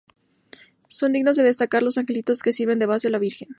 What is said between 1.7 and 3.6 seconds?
los angelitos que sirven de base a la Virgen.